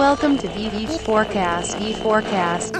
[0.00, 1.76] Welcome to VV Forecast.
[1.76, 2.72] V Forecast.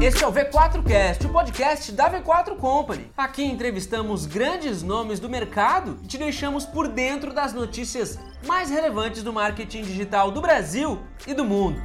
[0.00, 3.10] Este é o V4Cast, o podcast da V4 Company.
[3.14, 9.22] Aqui entrevistamos grandes nomes do mercado e te deixamos por dentro das notícias mais relevantes
[9.22, 11.78] do marketing digital do Brasil e do mundo.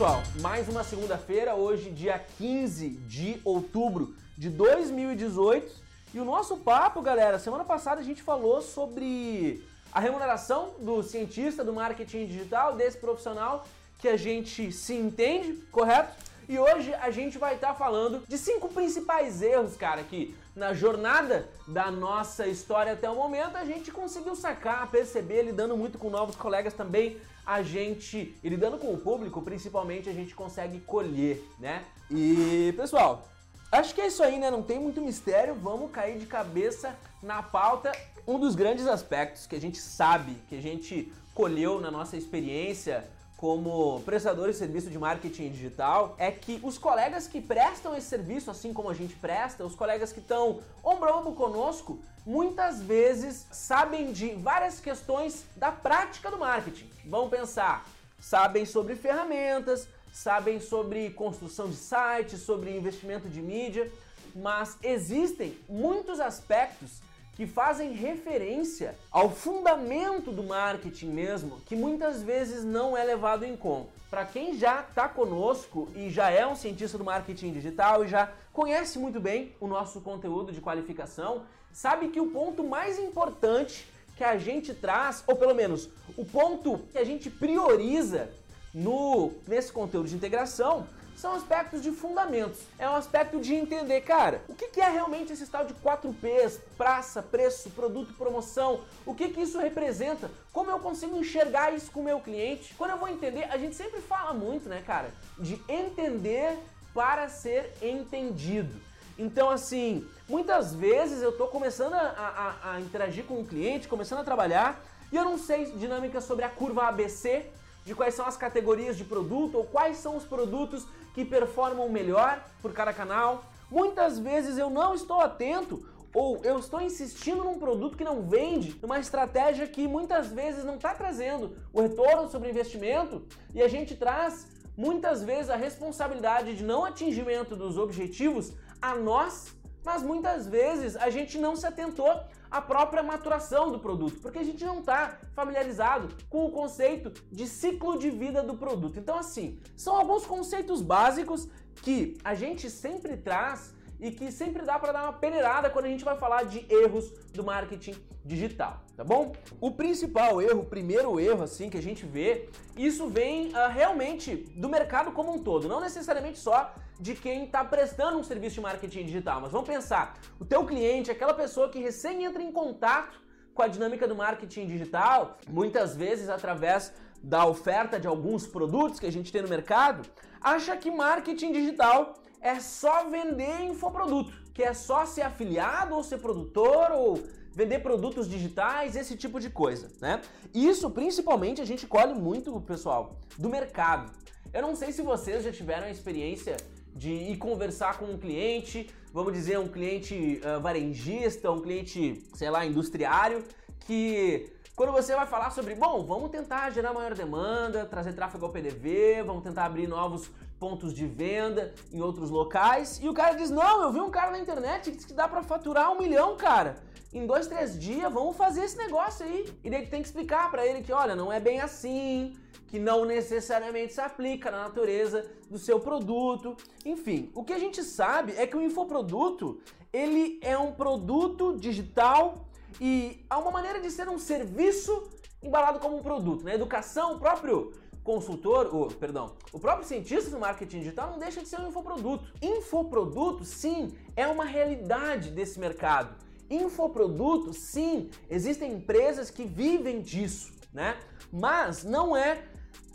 [0.00, 0.22] Pessoal.
[0.40, 5.70] Mais uma segunda-feira, hoje, dia 15 de outubro de 2018.
[6.14, 11.62] E o nosso papo, galera, semana passada a gente falou sobre a remuneração do cientista
[11.62, 13.66] do marketing digital, desse profissional
[13.98, 16.16] que a gente se entende, correto?
[16.48, 21.46] E hoje a gente vai estar falando de cinco principais erros, cara, que na jornada
[21.68, 26.36] da nossa história até o momento a gente conseguiu sacar, perceber, lidando muito com novos
[26.36, 27.20] colegas também,
[27.50, 31.82] a gente, e lidando com o público, principalmente, a gente consegue colher, né?
[32.08, 33.26] E, pessoal,
[33.72, 34.52] acho que é isso aí, né?
[34.52, 37.90] Não tem muito mistério, vamos cair de cabeça na pauta.
[38.24, 43.04] Um dos grandes aspectos que a gente sabe, que a gente colheu na nossa experiência
[43.40, 48.50] como prestador de serviço de marketing digital é que os colegas que prestam esse serviço,
[48.50, 53.46] assim como a gente presta, os colegas que estão ombro a ombro conosco, muitas vezes
[53.50, 56.86] sabem de várias questões da prática do marketing.
[57.06, 57.86] Vamos pensar,
[58.20, 63.90] sabem sobre ferramentas, sabem sobre construção de sites, sobre investimento de mídia,
[64.34, 67.00] mas existem muitos aspectos
[67.40, 73.56] que fazem referência ao fundamento do marketing mesmo, que muitas vezes não é levado em
[73.56, 73.88] conta.
[74.10, 78.30] Para quem já está conosco e já é um cientista do marketing digital e já
[78.52, 84.22] conhece muito bem o nosso conteúdo de qualificação, sabe que o ponto mais importante que
[84.22, 88.28] a gente traz, ou pelo menos o ponto que a gente prioriza
[88.74, 90.86] no nesse conteúdo de integração,
[91.20, 92.60] são aspectos de fundamentos.
[92.78, 97.22] É um aspecto de entender, cara, o que, é realmente esse tal de 4Ps, praça,
[97.22, 102.04] preço, produto, promoção, o que, que isso representa, como eu consigo enxergar isso com o
[102.04, 102.74] meu cliente.
[102.74, 106.58] Quando eu vou entender, a gente sempre fala muito, né, cara, de entender
[106.94, 108.80] para ser entendido.
[109.18, 114.20] Então, assim, muitas vezes eu tô começando a, a, a interagir com um cliente, começando
[114.20, 114.82] a trabalhar,
[115.12, 117.44] e eu não sei dinâmica sobre a curva ABC,
[117.84, 122.44] de quais são as categorias de produto ou quais são os produtos que performam melhor
[122.62, 123.44] por cada canal.
[123.70, 128.76] Muitas vezes eu não estou atento ou eu estou insistindo num produto que não vende,
[128.82, 133.22] numa estratégia que muitas vezes não está trazendo o retorno sobre investimento
[133.54, 139.54] e a gente traz muitas vezes a responsabilidade de não atingimento dos objetivos a nós,
[139.84, 142.10] mas muitas vezes a gente não se atentou
[142.50, 147.46] à própria maturação do produto, porque a gente não está familiarizado com o conceito de
[147.46, 148.98] ciclo de vida do produto.
[148.98, 151.48] Então, assim, são alguns conceitos básicos
[151.82, 155.88] que a gente sempre traz e que sempre dá para dar uma peneirada quando a
[155.88, 157.94] gente vai falar de erros do marketing
[158.24, 159.32] digital, tá bom?
[159.60, 164.36] O principal erro, o primeiro erro assim que a gente vê, isso vem uh, realmente
[164.56, 168.60] do mercado como um todo, não necessariamente só de quem está prestando um serviço de
[168.60, 173.18] marketing digital, mas vamos pensar, o teu cliente, aquela pessoa que recém entra em contato
[173.54, 179.06] com a dinâmica do marketing digital, muitas vezes através da oferta de alguns produtos que
[179.06, 180.08] a gente tem no mercado,
[180.40, 186.18] acha que marketing digital é só vender infoproduto, que é só ser afiliado ou ser
[186.18, 190.20] produtor ou vender produtos digitais, esse tipo de coisa, né?
[190.54, 194.12] Isso principalmente a gente colhe muito, pessoal, do mercado.
[194.52, 196.56] Eu não sei se vocês já tiveram a experiência
[196.94, 202.50] de ir conversar com um cliente, vamos dizer um cliente uh, varejista, um cliente, sei
[202.50, 203.44] lá, industriário,
[203.80, 208.52] que quando você vai falar sobre, bom, vamos tentar gerar maior demanda, trazer tráfego ao
[208.52, 210.30] PDV, vamos tentar abrir novos
[210.60, 213.00] pontos de venda em outros locais.
[213.02, 215.26] E o cara diz: Não, eu vi um cara na internet que diz que dá
[215.26, 216.76] para faturar um milhão, cara.
[217.12, 219.52] Em dois, três dias, vamos fazer esse negócio aí.
[219.64, 222.36] E daí tem que explicar para ele que, olha, não é bem assim,
[222.68, 226.56] que não necessariamente se aplica na natureza do seu produto.
[226.84, 229.60] Enfim, o que a gente sabe é que o infoproduto,
[229.92, 232.46] ele é um produto digital
[232.80, 235.10] e há uma maneira de ser um serviço
[235.42, 236.44] embalado como um produto.
[236.44, 236.54] Na né?
[236.54, 241.60] educação, próprio consultor, ou, perdão, o próprio cientista do marketing digital não deixa de ser
[241.60, 242.24] um infoproduto.
[242.40, 246.14] Infoproduto, sim, é uma realidade desse mercado.
[246.48, 250.98] Infoproduto, sim, existem empresas que vivem disso, né?
[251.32, 252.44] Mas não é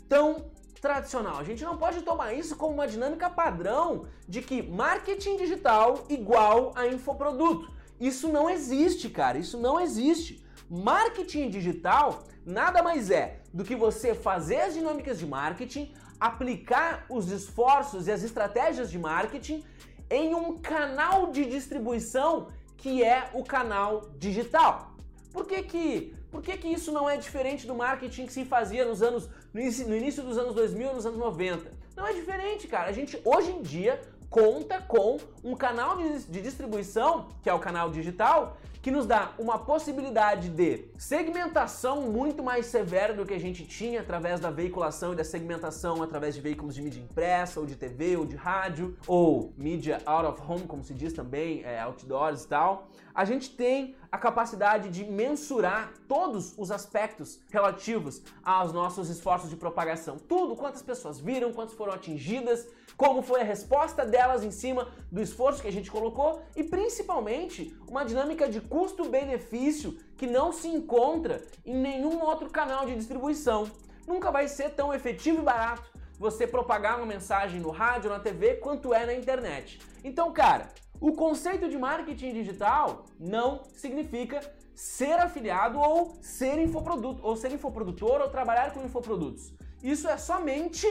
[0.08, 0.50] tão
[0.80, 1.38] tradicional.
[1.38, 6.72] A gente não pode tomar isso como uma dinâmica padrão de que marketing digital igual
[6.74, 7.72] a infoproduto.
[7.98, 9.38] Isso não existe, cara.
[9.38, 10.44] Isso não existe.
[10.68, 17.30] Marketing digital nada mais é do que você fazer as dinâmicas de marketing, aplicar os
[17.30, 19.64] esforços e as estratégias de marketing
[20.10, 24.92] em um canal de distribuição que é o canal digital.
[25.32, 28.84] Por que que, por que, que isso não é diferente do marketing que se fazia
[28.84, 31.72] nos anos no início, no início dos anos 2000, nos anos 90?
[31.96, 32.90] Não é diferente, cara.
[32.90, 33.98] A gente hoje em dia
[34.30, 39.58] conta com um canal de, distribuição, que é o canal digital, que nos dá uma
[39.58, 45.16] possibilidade de segmentação muito mais severa do que a gente tinha através da veiculação e
[45.16, 49.52] da segmentação através de veículos de mídia impressa, ou de TV, ou de rádio, ou
[49.56, 52.88] mídia out of home, como se diz também, é, outdoors e tal.
[53.16, 59.56] A gente tem a capacidade de mensurar todos os aspectos relativos aos nossos esforços de
[59.56, 60.18] propagação.
[60.18, 65.22] Tudo, quantas pessoas viram, quantas foram atingidas, como foi a resposta delas em cima do
[65.22, 71.42] esforço que a gente colocou e principalmente uma dinâmica de custo-benefício que não se encontra
[71.64, 73.70] em nenhum outro canal de distribuição.
[74.06, 78.56] Nunca vai ser tão efetivo e barato você propagar uma mensagem no rádio, na TV,
[78.56, 79.80] quanto é na internet.
[80.04, 80.68] Então, cara,
[81.00, 84.40] o conceito de marketing digital não significa
[84.74, 89.52] ser afiliado ou ser infoproduto, ou ser infoprodutor ou trabalhar com infoprodutos.
[89.82, 90.86] Isso é somente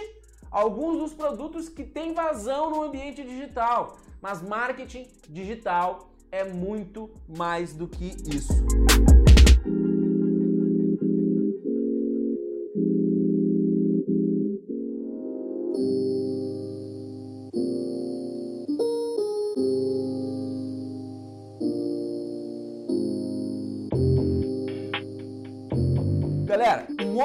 [0.49, 3.97] alguns dos produtos que têm vazão no ambiente digital.
[4.21, 8.53] Mas marketing digital é muito mais do que isso.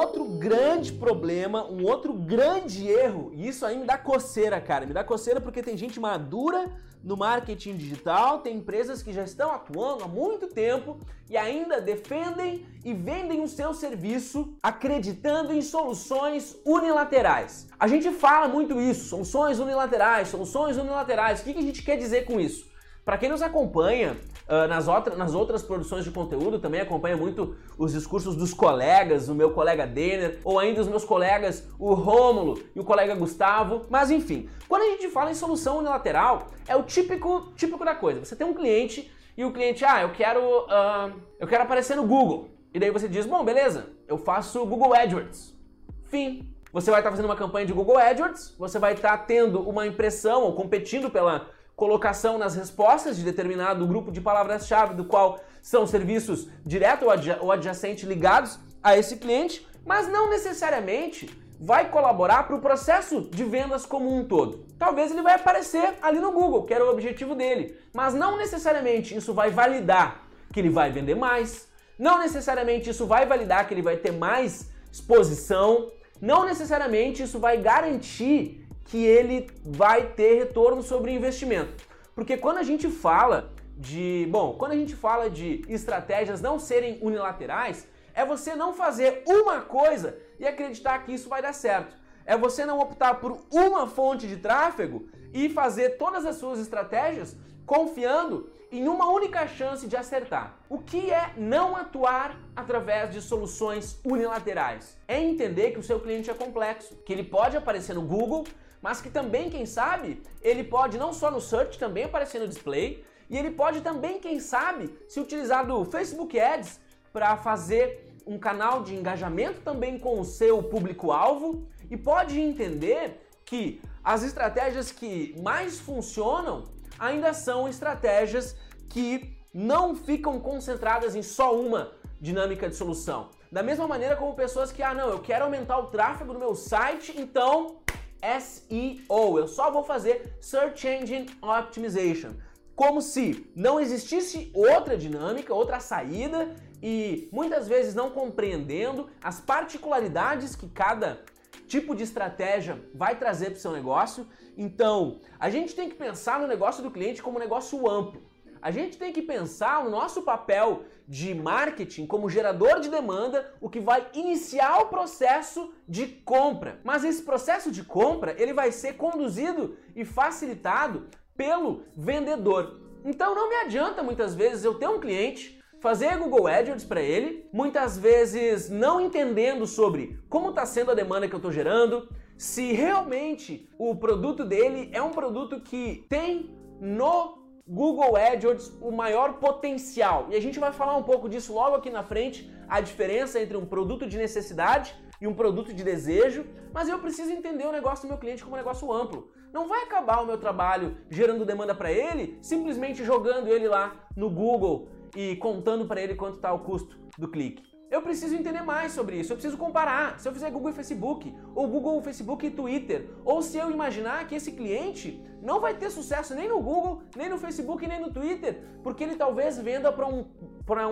[0.00, 4.86] Outro grande problema, um outro grande erro, e isso aí me dá coceira, cara.
[4.86, 6.70] Me dá coceira porque tem gente madura
[7.02, 10.98] no marketing digital, tem empresas que já estão atuando há muito tempo
[11.30, 17.68] e ainda defendem e vendem o seu serviço acreditando em soluções unilaterais.
[17.78, 21.40] A gente fala muito isso, soluções unilaterais, soluções unilaterais.
[21.40, 22.68] O que a gente quer dizer com isso?
[23.04, 24.18] Para quem nos acompanha
[24.50, 29.28] uh, nas, outra, nas outras produções de conteúdo, também acompanha muito os discursos dos colegas,
[29.28, 33.86] o meu colega Denner, ou ainda os meus colegas, o Rômulo e o colega Gustavo.
[33.88, 38.24] Mas enfim, quando a gente fala em solução unilateral, é o típico, típico da coisa.
[38.24, 42.06] Você tem um cliente e o cliente, ah, eu quero, uh, eu quero aparecer no
[42.06, 42.50] Google.
[42.74, 45.56] E daí você diz, bom, beleza, eu faço Google AdWords.
[46.04, 46.52] Fim.
[46.72, 50.42] Você vai estar fazendo uma campanha de Google AdWords, você vai estar tendo uma impressão
[50.42, 51.48] ou competindo pela
[51.80, 57.06] colocação nas respostas de determinado grupo de palavras-chave, do qual são serviços direto
[57.40, 63.44] ou adjacente ligados a esse cliente, mas não necessariamente vai colaborar para o processo de
[63.44, 64.66] vendas como um todo.
[64.78, 69.16] Talvez ele vai aparecer ali no Google, que era o objetivo dele, mas não necessariamente
[69.16, 71.66] isso vai validar que ele vai vender mais,
[71.98, 75.90] não necessariamente isso vai validar que ele vai ter mais exposição,
[76.20, 81.72] não necessariamente isso vai garantir que ele vai ter retorno sobre investimento.
[82.14, 86.98] Porque quando a gente fala de, bom, quando a gente fala de estratégias não serem
[87.00, 91.96] unilaterais, é você não fazer uma coisa e acreditar que isso vai dar certo.
[92.26, 97.36] É você não optar por uma fonte de tráfego e fazer todas as suas estratégias
[97.64, 100.56] confiando em uma única chance de acertar.
[100.68, 104.96] O que é não atuar através de soluções unilaterais?
[105.08, 108.44] É entender que o seu cliente é complexo, que ele pode aparecer no Google,
[108.82, 113.04] mas que também, quem sabe, ele pode não só no search, também aparecer no display,
[113.28, 116.80] e ele pode também, quem sabe, se utilizar do Facebook Ads
[117.12, 123.80] para fazer um canal de engajamento também com o seu público-alvo e pode entender que
[124.02, 126.64] as estratégias que mais funcionam
[126.98, 128.56] ainda são estratégias
[128.88, 133.30] que não ficam concentradas em só uma dinâmica de solução.
[133.50, 136.54] Da mesma maneira como pessoas que, ah, não, eu quero aumentar o tráfego do meu
[136.54, 137.80] site, então
[138.20, 139.38] SEO.
[139.38, 142.32] Eu só vou fazer Search Engine Optimization.
[142.74, 150.56] Como se não existisse outra dinâmica, outra saída e muitas vezes não compreendendo as particularidades
[150.56, 151.20] que cada
[151.66, 154.26] tipo de estratégia vai trazer para o seu negócio.
[154.56, 158.22] Então, a gente tem que pensar no negócio do cliente como um negócio amplo.
[158.62, 163.68] A gente tem que pensar no nosso papel de marketing como gerador de demanda, o
[163.68, 166.80] que vai iniciar o processo de compra.
[166.84, 172.80] Mas esse processo de compra, ele vai ser conduzido e facilitado pelo vendedor.
[173.04, 177.48] Então não me adianta muitas vezes eu ter um cliente fazer Google AdWords para ele,
[177.52, 182.72] muitas vezes não entendendo sobre como está sendo a demanda que eu estou gerando, se
[182.72, 187.39] realmente o produto dele é um produto que tem no
[187.72, 190.26] Google AdWords o maior potencial?
[190.28, 193.56] E a gente vai falar um pouco disso logo aqui na frente, a diferença entre
[193.56, 198.06] um produto de necessidade e um produto de desejo, mas eu preciso entender o negócio
[198.06, 199.30] do meu cliente como um negócio amplo.
[199.52, 204.28] Não vai acabar o meu trabalho gerando demanda para ele, simplesmente jogando ele lá no
[204.28, 207.69] Google e contando para ele quanto está o custo do clique.
[207.90, 210.20] Eu preciso entender mais sobre isso, eu preciso comparar.
[210.20, 214.28] Se eu fizer Google e Facebook, ou Google, Facebook e Twitter, ou se eu imaginar
[214.28, 218.12] que esse cliente não vai ter sucesso nem no Google, nem no Facebook, nem no
[218.12, 220.24] Twitter, porque ele talvez venda para um,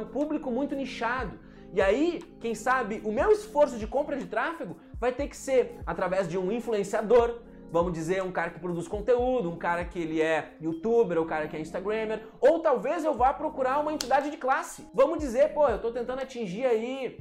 [0.01, 1.39] um público muito nichado.
[1.73, 5.79] E aí, quem sabe, o meu esforço de compra de tráfego vai ter que ser
[5.87, 10.21] através de um influenciador, vamos dizer, um cara que produz conteúdo, um cara que ele
[10.21, 14.31] é youtuber, ou um cara que é instagrammer, ou talvez eu vá procurar uma entidade
[14.31, 14.89] de classe.
[14.95, 17.19] Vamos dizer, pô, eu tô tentando atingir aí.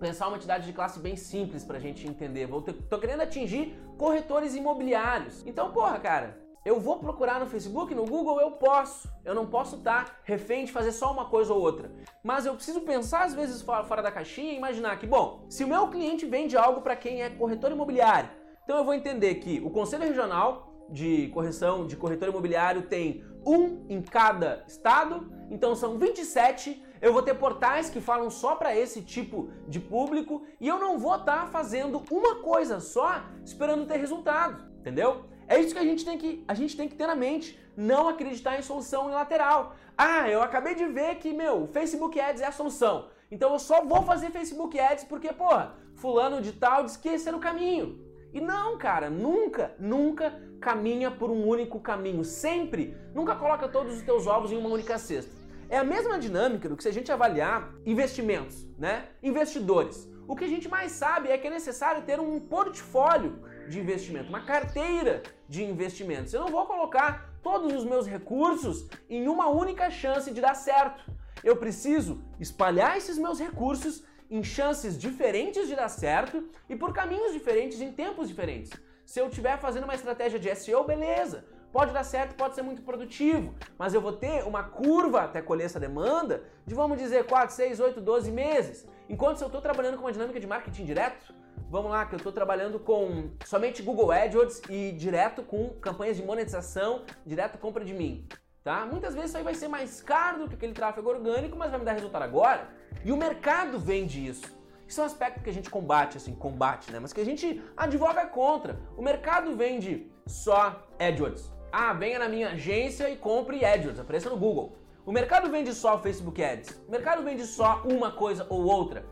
[0.00, 2.46] pensar uma entidade de classe bem simples pra gente entender.
[2.46, 5.46] Vou ter, tô querendo atingir corretores imobiliários.
[5.46, 9.06] Então, porra, cara, eu vou procurar no Facebook, no Google, eu posso.
[9.22, 11.90] Eu não posso estar tá refém de fazer só uma coisa ou outra.
[12.22, 15.68] Mas eu preciso pensar às vezes fora da caixinha e imaginar que, bom, se o
[15.68, 18.30] meu cliente vende algo para quem é corretor imobiliário,
[18.64, 23.84] então eu vou entender que o Conselho Regional de Correção de Corretor Imobiliário tem um
[23.88, 26.82] em cada estado, então são 27.
[27.00, 30.98] Eu vou ter portais que falam só para esse tipo de público e eu não
[30.98, 35.26] vou estar tá fazendo uma coisa só esperando ter resultado, entendeu?
[35.46, 38.08] É isso que a gente tem que a gente tem que ter na mente, não
[38.08, 39.74] acreditar em solução unilateral.
[39.96, 43.10] Ah, eu acabei de ver que meu Facebook Ads é a solução.
[43.30, 47.28] Então eu só vou fazer Facebook Ads porque, porra, fulano de tal disse que esse
[47.28, 48.03] era o caminho.
[48.34, 52.24] E não, cara, nunca, nunca caminha por um único caminho.
[52.24, 55.32] Sempre, nunca coloca todos os teus ovos em uma única cesta.
[55.68, 59.06] É a mesma dinâmica do que se a gente avaliar investimentos, né?
[59.22, 60.10] Investidores.
[60.26, 64.30] O que a gente mais sabe é que é necessário ter um portfólio de investimento,
[64.30, 66.34] uma carteira de investimentos.
[66.34, 71.04] Eu não vou colocar todos os meus recursos em uma única chance de dar certo.
[71.44, 77.32] Eu preciso espalhar esses meus recursos em chances diferentes de dar certo e por caminhos
[77.32, 78.72] diferentes em tempos diferentes.
[79.04, 82.82] Se eu estiver fazendo uma estratégia de SEO, beleza, pode dar certo, pode ser muito
[82.82, 87.54] produtivo, mas eu vou ter uma curva até colher essa demanda de, vamos dizer, 4,
[87.54, 88.88] 6, 8, 12 meses.
[89.08, 91.34] Enquanto se eu estou trabalhando com uma dinâmica de marketing direto,
[91.68, 96.22] vamos lá, que eu estou trabalhando com somente Google AdWords e direto com campanhas de
[96.22, 98.26] monetização, direto compra de mim.
[98.62, 98.86] Tá?
[98.86, 101.78] Muitas vezes isso aí vai ser mais caro do que aquele tráfego orgânico, mas vai
[101.78, 102.66] me dar resultado agora.
[103.02, 104.44] E o mercado vende isso.
[104.86, 106.98] Isso é um aspecto que a gente combate, assim, combate, né?
[107.00, 108.78] Mas que a gente advoga contra.
[108.96, 111.50] O mercado vende só AdWords.
[111.72, 114.76] Ah, venha na minha agência e compre AdWords, apareça no Google.
[115.06, 116.82] O mercado vende só Facebook Ads.
[116.88, 119.04] O mercado vende só uma coisa ou outra.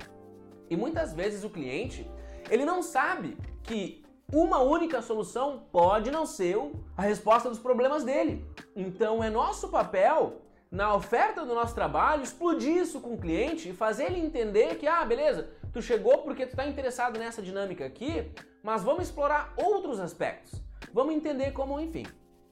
[0.70, 2.10] E muitas vezes o cliente,
[2.50, 6.56] ele não sabe que uma única solução pode não ser
[6.96, 8.42] a resposta dos problemas dele.
[8.74, 10.40] Então é nosso papel
[10.73, 14.87] na oferta do nosso trabalho, explodir isso com o cliente e fazer ele entender que,
[14.87, 20.00] ah, beleza, tu chegou porque tu está interessado nessa dinâmica aqui, mas vamos explorar outros
[20.00, 20.62] aspectos.
[20.91, 22.07] Vamos entender como, enfim.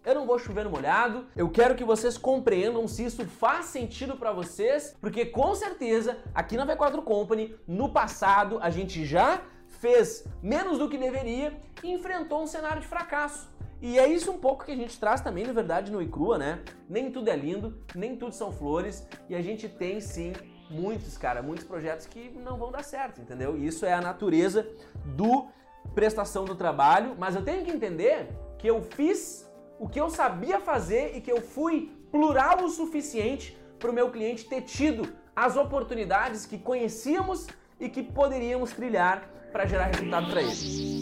[0.05, 4.17] Eu não vou chover no molhado, eu quero que vocês compreendam se isso faz sentido
[4.17, 10.27] para vocês, porque com certeza aqui na V4 Company, no passado, a gente já fez
[10.43, 13.49] menos do que deveria e enfrentou um cenário de fracasso.
[13.80, 16.60] E é isso um pouco que a gente traz também, na verdade, no Icrua, né?
[16.88, 20.32] Nem tudo é lindo, nem tudo são flores, e a gente tem sim
[20.70, 23.56] muitos, cara, muitos projetos que não vão dar certo, entendeu?
[23.56, 24.68] E isso é a natureza
[25.04, 25.49] do
[25.94, 30.60] prestação do trabalho, mas eu tenho que entender que eu fiz o que eu sabia
[30.60, 35.56] fazer e que eu fui plural o suficiente para o meu cliente ter tido as
[35.56, 37.46] oportunidades que conhecíamos
[37.80, 41.00] e que poderíamos trilhar para gerar resultado para ele.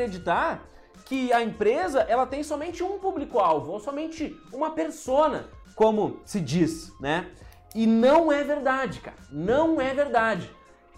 [0.00, 0.66] Acreditar
[1.04, 6.92] que a empresa ela tem somente um público-alvo, ou somente uma persona, como se diz,
[7.00, 7.30] né?
[7.74, 9.16] E não é verdade, cara.
[9.30, 10.50] Não é verdade.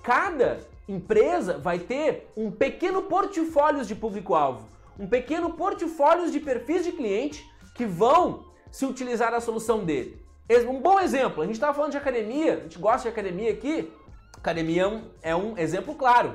[0.02, 4.68] Cada empresa vai ter um pequeno portfólio de público-alvo,
[4.99, 10.23] um pequeno portfólio de perfis de cliente que vão se utilizar da solução dele.
[10.68, 13.90] Um bom exemplo, a gente estava falando de academia, a gente gosta de academia aqui.
[14.37, 16.35] Academia é um é exemplo claro.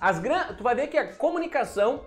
[0.00, 0.54] As gran...
[0.54, 2.04] Tu vai ver que a comunicação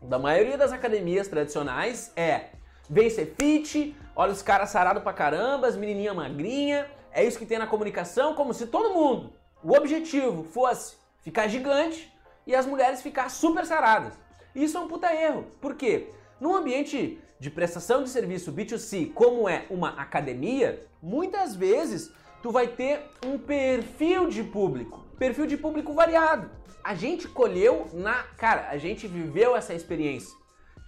[0.00, 2.50] da maioria das academias tradicionais é
[2.88, 7.46] vem ser fit, olha os caras sarados pra caramba, as menininhas magrinha, é isso que
[7.46, 12.12] tem na comunicação, como se todo mundo, o objetivo fosse ficar gigante
[12.46, 14.12] e as mulheres ficar super saradas.
[14.54, 15.46] Isso é um puta erro.
[15.60, 16.10] Por quê?
[16.38, 22.12] Num ambiente de prestação de serviço B2C, como é uma academia, muitas vezes
[22.42, 26.50] tu vai ter um perfil de público, perfil de público variado.
[26.82, 30.36] A gente colheu na, cara, a gente viveu essa experiência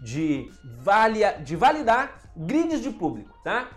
[0.00, 3.68] de, valia, de validar grids de público, tá?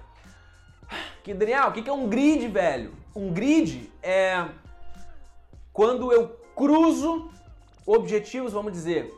[1.24, 2.94] Que Daniel, o que é um grid, velho?
[3.16, 4.46] Um grid é
[5.72, 7.32] quando eu cruzo
[7.86, 9.14] objetivos, vamos dizer.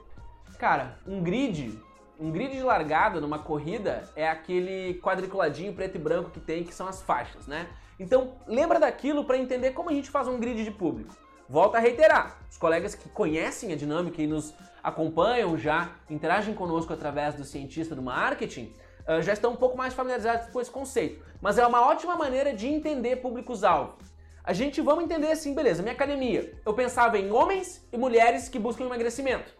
[0.59, 1.79] Cara, um grid,
[2.19, 6.73] um grid de largada numa corrida é aquele quadriculadinho preto e branco que tem, que
[6.73, 7.67] são as faixas, né?
[7.99, 11.15] Então, lembra daquilo para entender como a gente faz um grid de público.
[11.51, 16.93] Volto a reiterar, os colegas que conhecem a dinâmica e nos acompanham já, interagem conosco
[16.93, 18.73] através do cientista do marketing,
[19.05, 21.21] uh, já estão um pouco mais familiarizados com esse conceito.
[21.41, 23.97] Mas é uma ótima maneira de entender públicos-alvo.
[24.45, 26.53] A gente vamos entender assim, beleza, minha academia.
[26.65, 29.53] Eu pensava em homens e mulheres que buscam emagrecimento.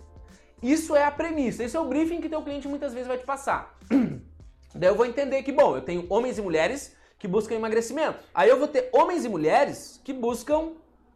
[0.64, 3.26] Isso é a premissa, esse é o briefing que teu cliente muitas vezes vai te
[3.26, 3.78] passar.
[4.74, 8.24] Daí eu vou entender que, bom, eu tenho homens e mulheres que buscam emagrecimento.
[8.34, 10.72] Aí eu vou ter homens e mulheres que buscam,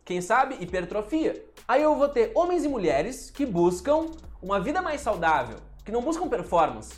[0.06, 1.44] quem sabe, hipertrofia.
[1.68, 6.02] Aí eu vou ter homens e mulheres que buscam uma vida mais saudável, que não
[6.02, 6.94] buscam performance.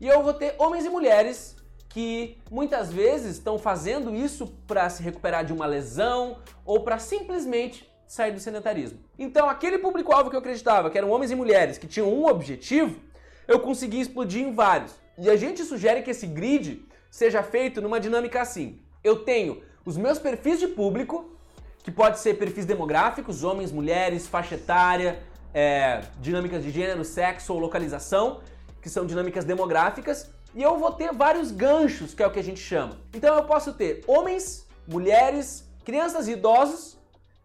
[0.00, 1.54] E eu vou ter homens e mulheres
[1.88, 7.88] que muitas vezes estão fazendo isso para se recuperar de uma lesão ou para simplesmente
[8.06, 8.98] sair do sedentarismo.
[9.16, 12.98] Então, aquele público-alvo que eu acreditava que eram homens e mulheres que tinham um objetivo,
[13.46, 14.92] eu consegui explodir em vários.
[15.16, 18.80] E a gente sugere que esse grid seja feito numa dinâmica assim.
[19.04, 21.36] Eu tenho os meus perfis de público,
[21.82, 25.22] que pode ser perfis demográficos, homens, mulheres, faixa etária,
[25.52, 28.40] é, dinâmicas de gênero, sexo ou localização,
[28.80, 32.44] que são dinâmicas demográficas, e eu vou ter vários ganchos, que é o que a
[32.44, 32.98] gente chama.
[33.14, 36.98] Então eu posso ter homens, mulheres, crianças e idosos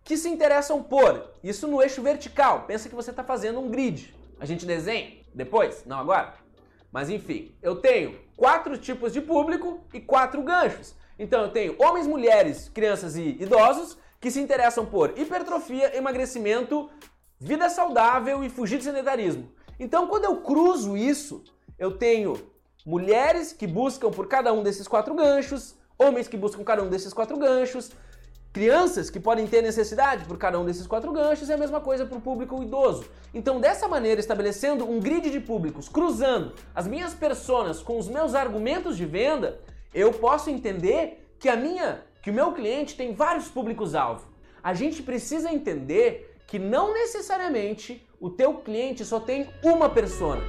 [0.04, 2.64] que se interessam por isso no eixo vertical.
[2.68, 4.16] Pensa que você está fazendo um grid.
[4.40, 5.84] A gente desenha depois?
[5.86, 6.34] Não agora?
[6.92, 10.96] Mas enfim, eu tenho quatro tipos de público e quatro ganchos.
[11.18, 16.90] Então eu tenho homens, mulheres, crianças e idosos que se interessam por hipertrofia, emagrecimento,
[17.40, 19.52] vida saudável e fugir de sedentarismo.
[19.80, 21.44] Então quando eu cruzo isso,
[21.78, 22.36] eu tenho
[22.84, 27.14] mulheres que buscam por cada um desses quatro ganchos, homens que buscam cada um desses
[27.14, 27.92] quatro ganchos,
[28.52, 32.04] crianças que podem ter necessidade por cada um desses quatro ganchos e a mesma coisa
[32.04, 33.06] para o público idoso.
[33.32, 38.34] Então, dessa maneira, estabelecendo um grid de públicos, cruzando as minhas personas com os meus
[38.34, 39.60] argumentos de venda,
[39.94, 44.26] eu posso entender que a minha, que o meu cliente tem vários públicos-alvo.
[44.64, 50.42] A gente precisa entender que não necessariamente o teu cliente só tem uma persona.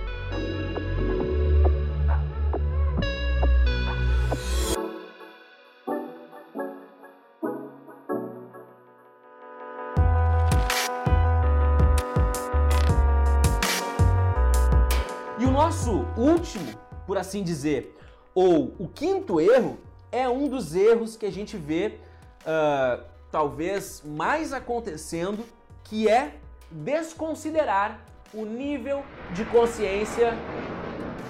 [15.53, 17.97] nosso último, por assim dizer,
[18.35, 19.79] ou o quinto erro,
[20.11, 21.99] é um dos erros que a gente vê
[22.43, 25.45] uh, talvez mais acontecendo,
[25.85, 26.35] que é
[26.71, 28.01] desconsiderar
[28.35, 30.35] o nível de consciência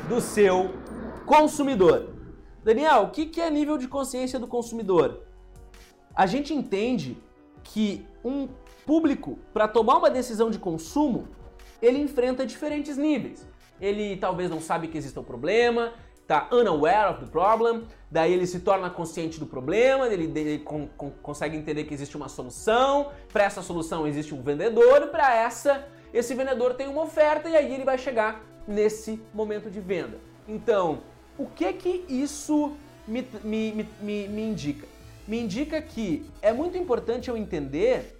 [0.09, 0.71] do seu
[1.25, 2.15] consumidor.
[2.65, 5.23] Daniel, o que é nível de consciência do consumidor?
[6.15, 7.17] A gente entende
[7.63, 8.49] que um
[8.85, 11.29] público, para tomar uma decisão de consumo,
[11.83, 13.47] ele enfrenta diferentes níveis
[13.81, 15.93] ele talvez não sabe que existe um problema,
[16.27, 20.89] tá unaware of the problem, daí ele se torna consciente do problema, ele, ele con,
[20.97, 25.87] con, consegue entender que existe uma solução, para essa solução existe um vendedor, para essa
[26.13, 30.19] esse vendedor tem uma oferta e aí ele vai chegar nesse momento de venda.
[30.49, 31.01] Então,
[31.37, 34.87] o que que isso me, me, me, me indica?
[35.29, 38.17] Me indica que é muito importante eu entender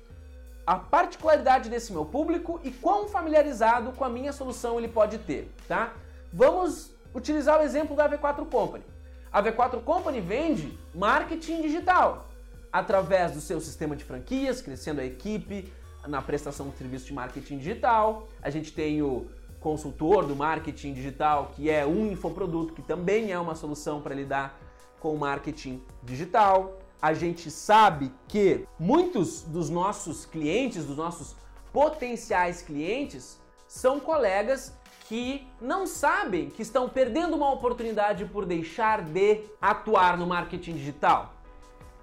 [0.67, 5.49] a particularidade desse meu público e quão familiarizado com a minha solução ele pode ter,
[5.69, 5.95] tá?
[6.33, 8.85] Vamos utilizar o exemplo da V4 Company.
[9.33, 12.29] A V4 Company vende marketing digital
[12.73, 15.73] através do seu sistema de franquias, crescendo a equipe
[16.07, 18.29] na prestação de serviço de marketing digital.
[18.43, 19.27] A gente tem o
[19.61, 24.59] consultor do marketing digital, que é um infoproduto, que também é uma solução para lidar
[25.01, 31.37] com o marketing digital a gente sabe que muitos dos nossos clientes, dos nossos
[31.73, 33.39] potenciais clientes,
[33.69, 34.73] são colegas
[35.09, 41.33] que não sabem que estão perdendo uma oportunidade por deixar de atuar no marketing digital.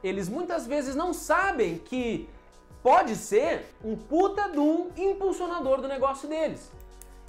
[0.03, 2.29] Eles muitas vezes não sabem que
[2.81, 6.71] pode ser um puta de um impulsionador do negócio deles.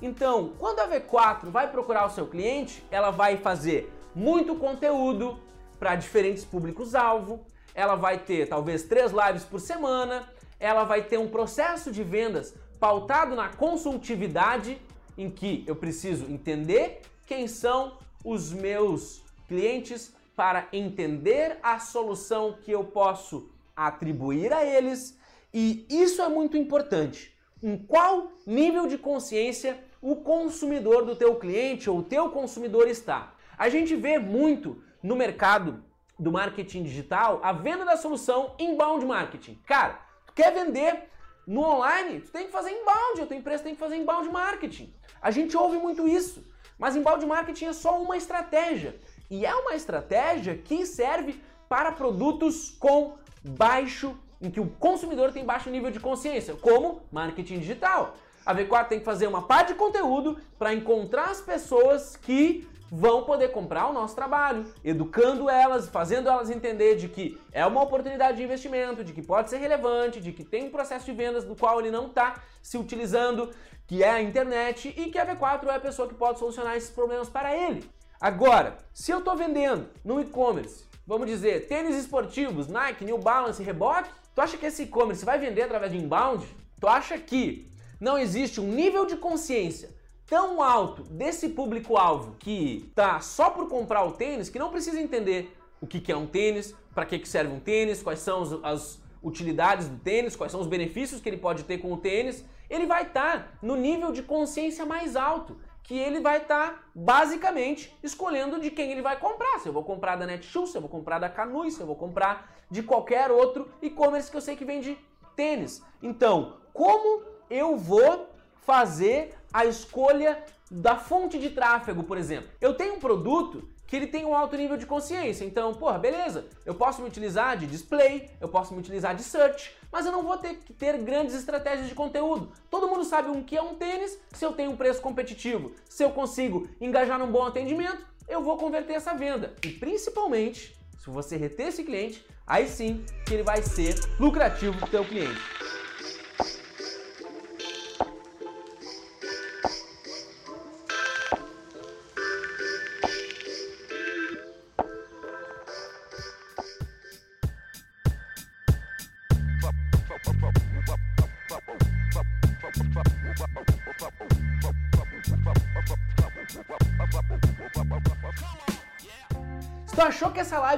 [0.01, 5.39] Então, quando a V4 vai procurar o seu cliente, ela vai fazer muito conteúdo
[5.79, 10.29] para diferentes públicos-alvo, ela vai ter talvez três lives por semana,
[10.61, 14.81] ela vai ter um processo de vendas pautado na consultividade
[15.17, 22.71] em que eu preciso entender quem são os meus clientes para entender a solução que
[22.71, 25.19] eu posso atribuir a eles,
[25.53, 27.33] e isso é muito importante.
[27.63, 33.35] Em qual nível de consciência o consumidor do teu cliente ou o teu consumidor está?
[33.57, 35.83] A gente vê muito no mercado
[36.19, 39.59] do marketing digital a venda da solução inbound marketing.
[39.67, 41.09] Cara, tu quer vender
[41.47, 44.93] no online, tu tem que fazer inbound, a tua empresa tem que fazer inbound marketing.
[45.21, 46.45] A gente ouve muito isso,
[46.79, 48.97] mas inbound marketing é só uma estratégia.
[49.31, 55.45] E é uma estratégia que serve para produtos com baixo, em que o consumidor tem
[55.45, 58.17] baixo nível de consciência, como marketing digital.
[58.45, 63.25] A V4 tem que fazer uma parte de conteúdo para encontrar as pessoas que vão
[63.25, 68.37] poder comprar o nosso trabalho, educando elas, fazendo elas entender de que é uma oportunidade
[68.37, 71.57] de investimento, de que pode ser relevante, de que tem um processo de vendas do
[71.57, 73.51] qual ele não está se utilizando,
[73.87, 76.91] que é a internet e que a V4 é a pessoa que pode solucionar esses
[76.91, 77.89] problemas para ele.
[78.21, 84.09] Agora, se eu estou vendendo no e-commerce, vamos dizer, tênis esportivos, Nike, New Balance, Reebok,
[84.35, 86.47] tu acha que esse e-commerce vai vender através de inbound?
[86.81, 87.71] Tu acha que
[88.01, 89.91] não existe um nível de consciência
[90.27, 95.57] tão alto desse público-alvo que tá só por comprar o tênis que não precisa entender
[95.81, 98.53] o que, que é um tênis, para que, que serve um tênis, quais são as,
[98.65, 102.45] as utilidades do tênis, quais são os benefícios que ele pode ter com o tênis,
[102.71, 106.83] ele vai estar tá no nível de consciência mais alto, que ele vai estar tá,
[106.95, 109.59] basicamente escolhendo de quem ele vai comprar.
[109.59, 111.97] Se eu vou comprar da Netshoes, se eu vou comprar da Canui, se eu vou
[111.97, 114.99] comprar de qualquer outro e-commerce que eu sei que vende
[115.37, 115.83] tênis.
[116.03, 118.31] Então, como eu vou
[118.63, 122.51] fazer a escolha da fonte de tráfego, por exemplo.
[122.61, 125.45] Eu tenho um produto que ele tem um alto nível de consciência.
[125.45, 129.73] Então, porra, beleza, eu posso me utilizar de display, eu posso me utilizar de search,
[129.93, 132.51] mas eu não vou ter que ter grandes estratégias de conteúdo.
[132.69, 136.03] Todo mundo sabe o que é um tênis, se eu tenho um preço competitivo, se
[136.03, 139.55] eu consigo engajar num bom atendimento, eu vou converter essa venda.
[139.63, 144.89] E principalmente, se você reter esse cliente, aí sim que ele vai ser lucrativo para
[144.89, 145.41] o teu cliente.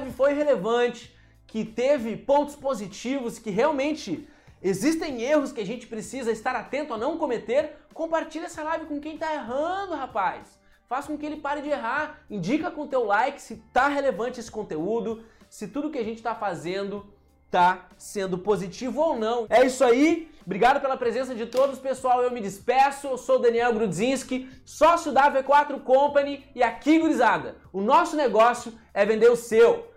[0.07, 1.15] Live foi relevante,
[1.45, 4.27] que teve pontos positivos, que realmente
[4.61, 8.99] existem erros que a gente precisa estar atento a não cometer, compartilha essa live com
[8.99, 10.59] quem tá errando, rapaz.
[10.87, 12.21] Faça com que ele pare de errar.
[12.29, 16.33] Indica com teu like se tá relevante esse conteúdo, se tudo que a gente tá
[16.33, 17.05] fazendo
[17.49, 19.45] tá sendo positivo ou não.
[19.49, 20.29] É isso aí.
[20.45, 22.21] Obrigado pela presença de todos, pessoal.
[22.21, 23.07] Eu me despeço.
[23.07, 29.05] Eu sou Daniel Grudzinski, sócio da V4 Company e aqui, gurizada, o nosso negócio é
[29.05, 29.96] vender o seu.